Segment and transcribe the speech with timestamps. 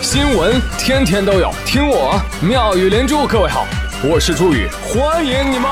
[0.00, 3.26] 新闻天天都有，听我妙语连珠。
[3.26, 3.66] 各位好，
[4.04, 5.68] 我是朱宇，欢迎你们！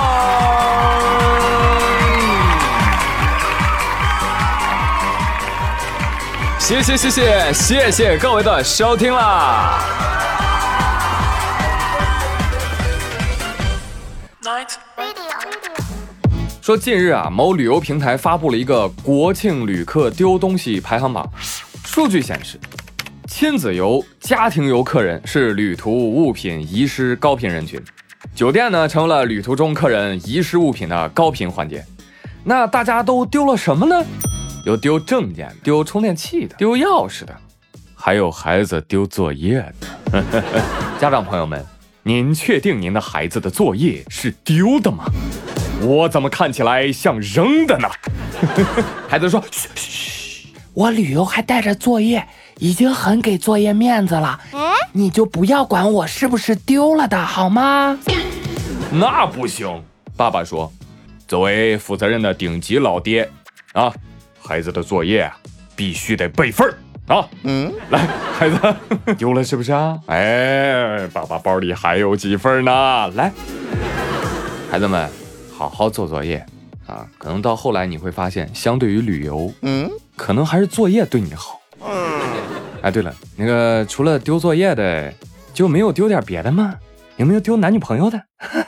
[6.59, 9.79] 谢谢谢谢谢谢各位的收听啦！
[16.61, 21.25] 说近日啊，某旅游平台发布了一个国庆旅客丢东西排行榜，
[21.85, 22.59] 数据显示，
[23.39, 27.79] 亲子游、家庭游客人是旅途物品遗失高频人群，
[28.35, 31.85] 酒店呢成了旅途中客人遗失物品的高频环节。
[32.45, 34.03] 那大家都丢了什么呢？
[34.65, 37.37] 有丢证件、丢充电器的、丢钥匙的，
[37.95, 39.63] 还有孩子丢作业
[40.11, 40.25] 的。
[40.99, 41.63] 家长朋友们，
[42.05, 45.05] 您确定您的孩子的作业是丢的吗？
[45.83, 47.87] 我怎么看起来像扔的呢？
[49.07, 52.27] 孩子说：“嘘嘘，我旅游还带着作业，
[52.59, 54.39] 已经很给作业面子了。
[54.93, 57.99] 你就不要管我是不是丢了的好吗？”
[58.93, 59.83] 那不行，
[60.17, 60.73] 爸爸说
[61.29, 63.29] ：“作为负责任的顶级老爹
[63.73, 63.93] 啊，
[64.41, 65.31] 孩子的作业
[65.75, 66.69] 必须得备份
[67.09, 68.59] 啊。”嗯，来，孩子
[69.19, 69.99] 丢了是不是啊？
[70.07, 73.09] 哎，爸爸包里还有几份呢。
[73.11, 73.33] 来，
[74.71, 75.09] 孩子们。
[75.59, 76.45] 好好做作业
[76.87, 77.09] 啊！
[77.17, 81.56] 可能到后来你会发现，相对于旅游，嗯，可能还是作业对你好。
[82.87, 85.13] 哎，对了，那个除了丢作业的，
[85.53, 86.77] 就没有丢点别的吗？
[87.17, 88.23] 有没有丢男女朋友的？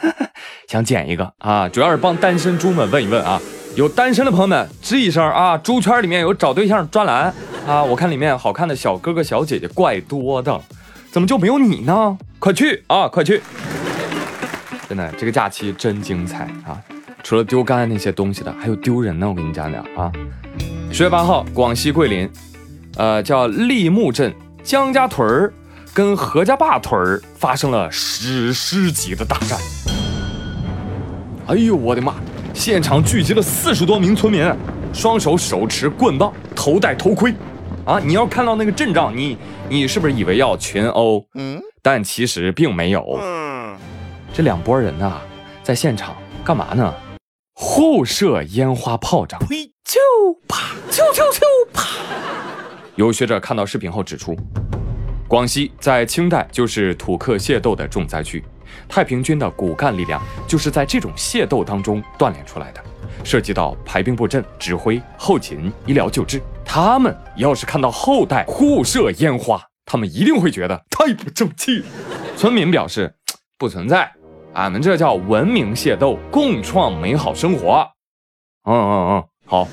[0.67, 1.69] 想捡一个啊！
[1.69, 3.41] 主要是帮单身猪们问一问啊！
[3.77, 5.57] 有单身的朋友们吱一声啊！
[5.59, 7.33] 猪圈里面有找对象专栏
[7.65, 7.81] 啊！
[7.85, 10.61] 我看里面好看的小哥哥小姐姐怪多的，
[11.13, 12.19] 怎么就没有你呢？
[12.41, 13.07] 快去啊！
[13.07, 13.41] 快去！
[14.89, 16.83] 真的，这个假期真精彩啊！
[17.23, 19.29] 除了丢刚才那些东西的，还有丢人呢。
[19.29, 20.11] 我跟你讲讲啊，
[20.91, 22.29] 十月八号，广西桂林，
[22.99, 25.55] 呃，叫立木镇江家屯儿
[25.95, 29.57] 跟何家坝屯儿发生了史诗级的大战。
[31.47, 32.15] 哎呦，我的妈！
[32.53, 34.53] 现场聚集了四十多名村民，
[34.93, 37.33] 双手手持棍棒，头戴头盔。
[37.85, 39.39] 啊，你要看到那个阵仗，你
[39.69, 41.25] 你是不是以为要群殴？
[41.35, 43.19] 嗯，但其实并没有。
[43.23, 43.77] 嗯
[44.35, 45.21] 这两拨人呐，
[45.63, 46.93] 在现场干嘛呢？
[47.55, 49.73] 互射烟花炮仗，呸！
[49.85, 50.01] 就
[50.49, 51.87] 啪，就就就啪。
[52.99, 54.37] 有学者看到视频后指出，
[55.29, 58.43] 广西在清代就是土客械斗的重灾区，
[58.89, 62.83] 太平军的骨干力量就是在这种械斗当中锻炼出来的，
[63.23, 66.43] 涉及到排兵布阵、指挥、后勤、医疗救治。
[66.65, 71.85] 他们要是看到后代互射烟花，他们一定会觉得太不争气。
[72.37, 73.15] 村民表示，
[73.57, 74.11] 不存在。
[74.55, 77.89] 俺们这叫文明械斗，共创美好生活。
[78.65, 79.69] 嗯嗯嗯，好，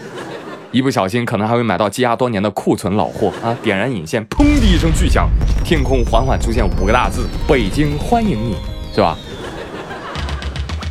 [0.75, 3.57] 一不小心可能还会买到积压多年的库存老货啊！
[3.63, 5.29] 点燃引线，砰的一声巨响，
[5.63, 8.57] 天空缓缓出现五个大字：北京欢迎你，
[8.93, 9.17] 是吧？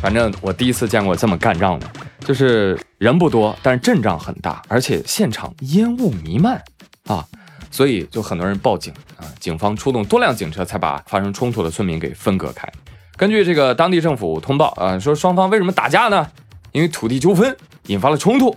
[0.01, 1.87] 反正我第一次见过这么干仗的，
[2.21, 6.59] 就是人不多，但是阵仗很大，而且现场烟雾弥漫
[7.05, 7.23] 啊，
[7.69, 12.67] 所以就很多人报警啊，警方出动多辆警车才把发生冲突的村民给分隔开。
[13.15, 16.27] 根据这个当地政府通报啊，说双方为什么打架呢？
[16.71, 18.55] 因为土地纠纷引发了冲突。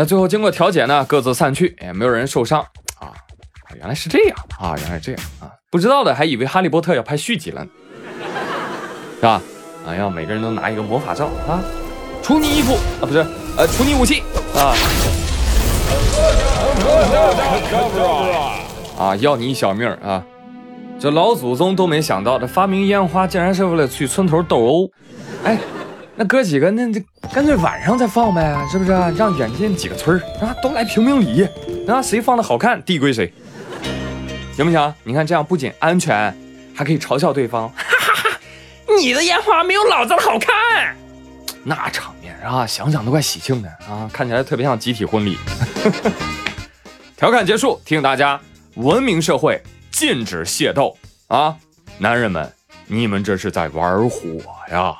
[0.00, 2.58] 那最后经过调解呢，各自散去，也没有人受伤
[2.98, 3.12] 啊。
[3.76, 7.70] 原来是这样啊，原来是这样啊，不知道的还以为哈利波特要拍续集了呢，
[9.16, 9.42] 是吧？
[9.86, 11.60] 啊，要每个人都拿一个魔法杖啊，
[12.22, 13.18] 除你衣服啊，不是，
[13.58, 14.22] 呃，除你武器
[14.54, 14.72] 啊，
[18.98, 20.24] 啊，要你小命啊。
[20.98, 24.90] 这老祖宗都没想到，这发明烟花竟然是为了去村头斗殴。
[25.44, 25.58] 哎，
[26.20, 28.90] 那哥几个，那这干脆晚上再放呗，是不是？
[28.90, 31.48] 让远近几个村儿啊都来评评理，
[31.88, 33.32] 啊，谁放的好看，地归谁，
[34.54, 34.94] 行不行？
[35.02, 36.36] 你看这样不仅安全，
[36.76, 37.70] 还可以嘲笑对方。
[37.70, 38.38] 哈哈哈，
[38.98, 40.94] 你的烟花没有老子的好看。
[41.64, 45.38] 那场面啊，想想都怪喜庆的啊，看起来特别像集体婚礼。
[47.16, 48.38] 调侃结束，提醒大家，
[48.74, 49.58] 文明社会。
[49.90, 50.96] 禁止械斗
[51.28, 51.56] 啊！
[51.98, 52.50] 男人们，
[52.86, 54.18] 你们这是在玩火
[54.70, 54.96] 呀！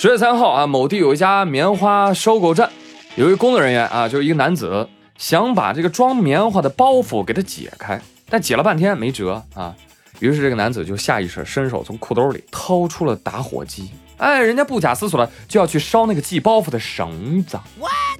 [0.00, 2.70] 十月三号啊，某地有一家棉花收购站，
[3.16, 4.88] 有一个工作人员啊，就是一个男子，
[5.18, 8.00] 想把这个装棉花的包袱给它解开，
[8.30, 9.74] 但解了半天没辙啊。
[10.20, 17.60] 于是这个男子就下意识伸手从裤兜里掏出了打火机，哎，人家不假思索的就要去烧那个系包袱的绳子。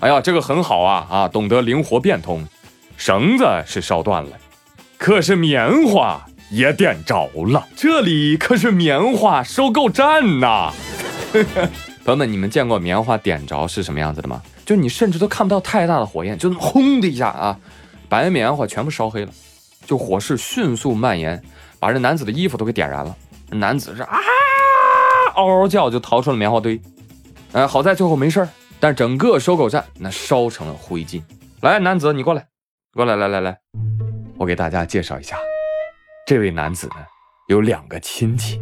[0.00, 2.46] 哎呀，这个很好啊啊，懂得灵活变通，
[2.98, 4.32] 绳子是烧断了。
[4.98, 10.74] 可是棉花也点着了，这里可是棉花收购站呐！
[12.04, 14.42] 朋友们，你们见过棉花点着是什么样子的吗？
[14.64, 17.58] 就你甚至都看不到太大的火焰，就那么轰的一下啊，
[18.08, 19.32] 白棉花全部烧黑了。
[19.86, 21.42] 就火势迅速蔓延，
[21.78, 23.16] 把这男子的衣服都给点燃了。
[23.50, 24.18] 男子是啊，
[25.34, 26.80] 嗷嗷叫，就逃出了棉花堆。
[27.52, 28.48] 哎，好在最后没事儿，
[28.78, 31.22] 但整个收购站那烧成了灰烬。
[31.62, 32.46] 来，男子你过来，
[32.94, 33.58] 过来，来来来，
[34.38, 35.36] 我给大家介绍一下，
[36.26, 36.96] 这位男子呢
[37.48, 38.60] 有两个亲戚，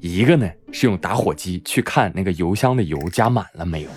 [0.00, 3.88] 一个呢是用打火机去看那个油箱的油加满了没有，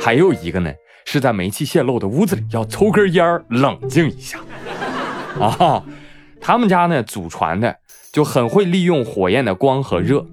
[0.00, 0.72] 还有一个呢
[1.04, 4.38] 是在煤气泄漏的屋子里要抽根烟冷静一下。
[5.38, 5.84] 啊，
[6.40, 7.76] 他们家呢祖传的
[8.12, 10.26] 就很会利用火焰的光和热，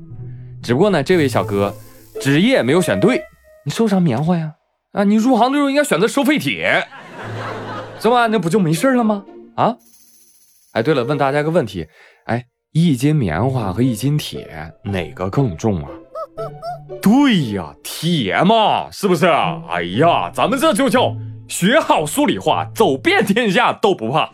[0.62, 1.76] 只不过呢这位小哥
[2.22, 3.22] 职业没有选对。
[3.66, 4.54] 你收啥棉花呀？
[4.92, 6.88] 啊，你入行的时候应该选择收废铁，
[8.00, 8.28] 是吧？
[8.28, 9.26] 那不就没事了吗？
[9.56, 9.76] 啊？
[10.72, 11.88] 哎，对了，问大家个问题，
[12.26, 15.90] 哎，一斤棉花和一斤铁哪个更重啊？
[17.02, 19.26] 对呀，铁嘛，是不是？
[19.26, 21.16] 哎呀，咱们这就叫
[21.48, 24.30] 学好数理化，走遍天下都不怕，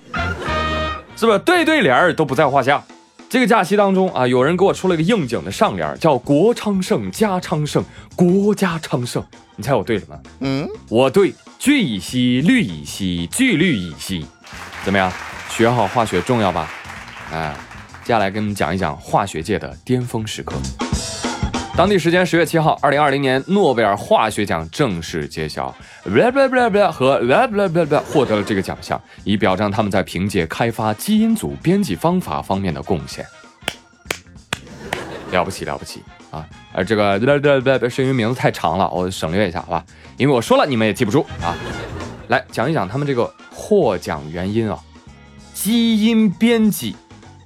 [1.16, 1.40] 是不是？
[1.40, 2.84] 对对联儿都不在话下。
[3.30, 7.82] 这个假期当中啊，有人给我出了一个应景的上联，叫“国昌盛，家昌盛，
[8.18, 9.24] 国家昌盛”。
[9.56, 10.20] 你猜我对什么？
[10.42, 14.26] 嗯，我对“聚乙烯，氯乙烯，聚氯乙烯”。
[14.84, 15.10] 怎么样？
[15.50, 16.70] 学好化学重要吧？
[17.32, 17.56] 哎，
[18.06, 20.56] 接下来跟你们讲一讲化学界的巅峰时刻。
[21.76, 25.74] 当地时间十月七号，二零二零年诺贝尔化学奖正式揭晓，
[26.92, 27.20] 和
[28.06, 33.26] 获得了这个奖项，以表彰他们在凭借开发基因组编辑方法方面的贡献。
[35.32, 36.48] 了不起了不起啊！
[36.74, 37.20] 而这个
[37.90, 39.84] 是因为名字太长了，我省略一下好吧？
[40.18, 41.58] 因为我说了你们也记不住啊。
[42.28, 44.80] 来讲一讲他们这个获奖原因啊，
[45.56, 46.96] 基因编辑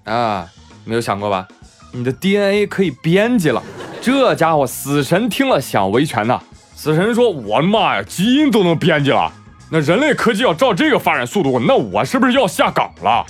[0.09, 0.47] 啊，
[0.85, 1.47] 没有想过吧？
[1.91, 3.61] 你的 DNA 可以编辑了。
[4.01, 6.39] 这家伙，死神听了想维权呐！
[6.75, 9.31] 死神说：“我的妈呀，基因都能编辑了，
[9.69, 13.25] 那人类科技要照这个发展速度，那我是不是要下岗了？”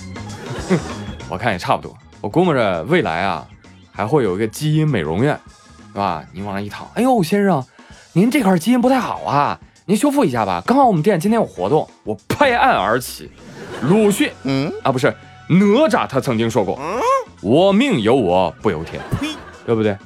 [0.68, 0.78] 哼
[1.28, 1.96] 我看也差不多。
[2.20, 3.46] 我估摸着未来啊，
[3.90, 5.38] 还会有一个基因美容院，
[5.92, 6.22] 是吧？
[6.32, 7.64] 你往那一躺，哎呦，先生，
[8.12, 10.62] 您这块基因不太好啊，您修复一下吧。
[10.64, 13.30] 刚好我们店今天有活动，我拍案而起。
[13.82, 15.12] 鲁迅，嗯啊，不是
[15.50, 16.78] 哪吒，他曾经说过
[17.42, 19.02] ：“我命由我不由天。”
[19.66, 19.96] 对不对？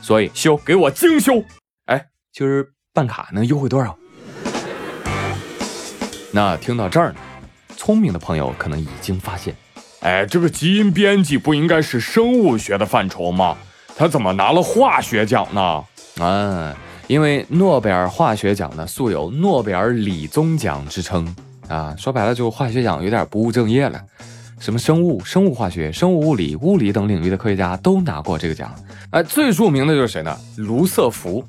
[0.00, 1.44] 所以修给我精修，
[1.86, 3.96] 哎，今儿办卡能优惠多少？
[6.32, 7.18] 那听到这儿呢，
[7.76, 9.54] 聪明的朋友可能已经发现，
[10.00, 13.56] 哎，这个基因编辑不应该是生物学的范畴吗？
[13.94, 15.84] 他怎么拿了化学奖呢？
[16.20, 16.74] 啊，
[17.06, 21.32] 因为诺贝尔化学奖呢素有诺贝尔理综奖之称
[21.68, 24.00] 啊，说白了就是化学奖有点不务正业了。
[24.62, 28.72] 什么生物、生物化学、生物物理、物理等领域的科学家都拿过这个奖。
[29.10, 30.38] 哎，最著名的就是谁呢？
[30.56, 31.44] 卢瑟福，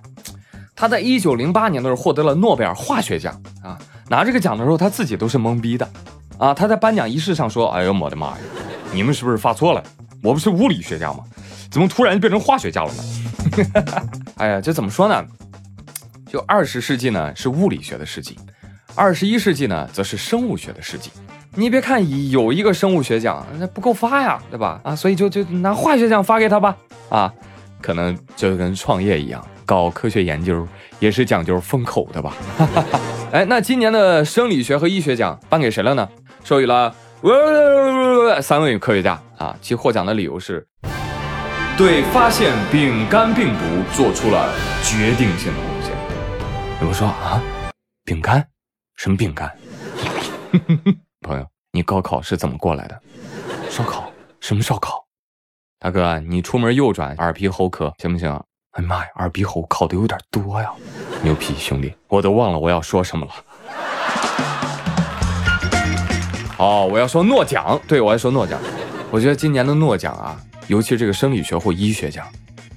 [0.75, 3.77] 他在一九零八年的时候获得了诺贝尔化学奖啊。
[4.10, 5.88] 拿这个奖的时候，他自己都是懵逼的
[6.39, 6.56] 啊。
[6.56, 8.38] 他在颁奖仪式上说：“哎呦我的妈呀，
[8.92, 9.83] 你们是不是发错了？
[10.24, 11.19] 我不是物理学家吗？
[11.69, 13.04] 怎么突然变成化学家了呢？”
[14.38, 15.24] 哎呀，这怎么说呢？
[16.25, 18.39] 就二十世纪呢是物理学的世纪，
[18.95, 21.12] 二十一世纪呢则是生物学的世纪。
[21.55, 24.81] 你别看有一个生物学奖，那不够发呀，对吧？
[24.83, 26.75] 啊，所以就就拿化学奖发给他吧。
[27.09, 27.31] 啊，
[27.79, 30.67] 可能就跟创业一样，搞科学研究
[31.00, 32.33] 也是讲究风口的吧。
[33.31, 36.09] 哎，那今年的生理学和医学奖颁给谁了呢？
[36.44, 36.94] 授予了
[38.41, 39.55] 三位科学家啊。
[39.61, 40.67] 其获奖的理由是，
[41.77, 43.60] 对发现丙肝病毒
[43.93, 45.91] 做出了决定性的贡献。
[46.81, 47.39] 有人说啊，
[48.03, 48.43] 丙肝？
[48.95, 49.51] 什么丙肝？
[51.24, 53.01] 朋友，你高考是怎么过来的？
[53.70, 54.12] 烧烤？
[54.42, 55.03] 什么烧烤？
[55.80, 58.30] 大哥，你出门右转耳鼻喉科行不行？
[58.72, 60.70] 哎妈呀，耳鼻喉考的有点多呀！
[61.22, 63.32] 牛皮兄弟，我都忘了我要说什么了。
[66.58, 68.60] 哦，我要说诺奖，对我要说诺奖。
[69.10, 70.38] 我觉得今年的诺奖啊，
[70.68, 72.27] 尤其这个生理学或医学奖，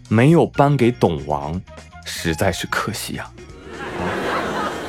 [0.09, 1.61] 没有颁给董王，
[2.05, 3.31] 实在是可惜呀。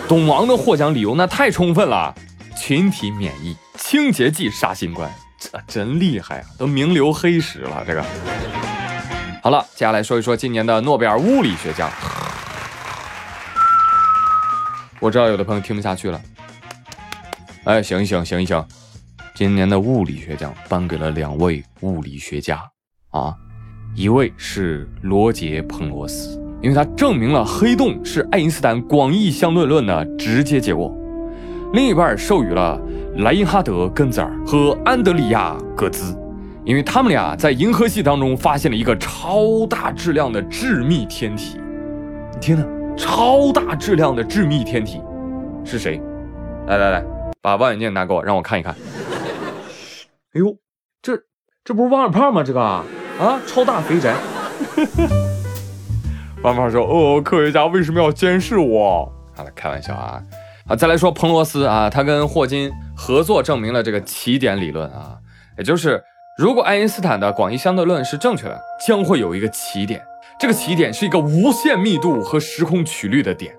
[0.07, 2.13] 董王的获奖理由那太充分了。
[2.59, 6.45] 群体免疫清洁剂杀新冠，这真厉害啊！
[6.57, 7.83] 都名留黑史了。
[7.85, 8.03] 这个
[9.43, 11.89] 好了，接下来说一说今年的诺贝尔物理学奖。
[14.99, 16.19] 我知道有的朋友听不下去了，
[17.65, 18.65] 哎，醒一醒，醒一醒！
[19.35, 22.59] 今年的物理学奖颁给了两位物理学家
[23.11, 23.35] 啊，
[23.95, 30.91] 一位是罗杰·彭罗斯，因为他证明了黑洞是爱因斯坦广义相对论的直接结果。
[31.73, 32.79] 另一半授予了
[33.17, 36.17] 莱因哈德·根泽尔和安德里亚·戈兹，
[36.63, 41.59] 因为他们俩在银河系当中发现了一个超大质量的致密天体。
[42.33, 45.01] 你听听，超大质量的致密天体
[45.65, 46.01] 是谁？
[46.67, 47.03] 来来来，
[47.41, 48.73] 把望远镜拿给我，让我看一看。
[50.33, 50.55] 哎呦，
[51.01, 51.19] 这
[51.65, 52.43] 这不是王二胖吗？
[52.43, 52.85] 这个啊，
[53.45, 54.15] 超大肥宅。
[56.41, 60.23] 王二胖说：“哦，科学家为什么要监视我？”好了，开玩笑啊。
[60.67, 65.17] 啊，再来说彭罗斯啊，他跟霍金合作证明了这个奇点理论啊，
[65.57, 66.03] 也就是
[66.37, 70.05] 如果爱因斯坦的广义相对论是正确的，将会有一个奇点，
[70.37, 73.55] 这个奇点是一个无限密度和时空曲率的点，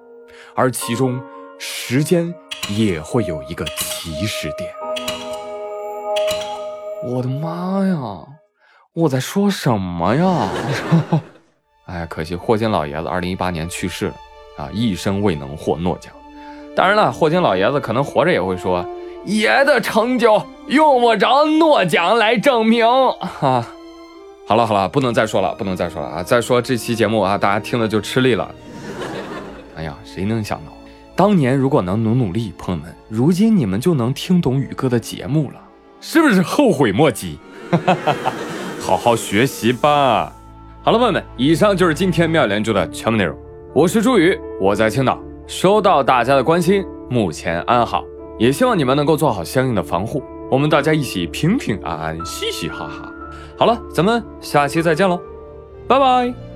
[0.54, 1.18] 而其中
[1.58, 2.34] 时间
[2.68, 4.70] 也会有一个起始点。
[7.06, 8.26] 我的妈呀，
[8.92, 10.48] 我在说什么呀？
[11.88, 14.14] 哎，可惜霍金老爷子二零一八年去世了
[14.58, 16.12] 啊，一生未能获诺奖。
[16.78, 18.86] 当然了，霍金老爷子可能活着也会说
[19.26, 22.86] ：“爷的成就用不着诺奖来证明。”
[23.18, 23.66] 哈，
[24.46, 26.22] 好了好了，不能再说了，不能再说了啊！
[26.22, 28.48] 再说这期节目啊，大家听了就吃力了。
[29.74, 30.72] 哎呀，谁能想到，
[31.16, 35.60] 当年如果能努努力，朋友们，如今你们就能听懂宇哥的节目了，
[36.00, 37.40] 是不是后悔莫及？
[38.80, 40.32] 好好学习吧。
[40.84, 43.36] 好了，朋友们，以上就是今天妙连珠的全部内容。
[43.74, 45.18] 我是朱宇，我在青岛。
[45.48, 48.04] 收到大家的关心，目前安好，
[48.38, 50.22] 也希望你们能够做好相应的防护。
[50.50, 53.10] 我们大家一起平平安安，嘻嘻哈哈。
[53.56, 55.18] 好了，咱们下期再见喽，
[55.88, 56.47] 拜拜。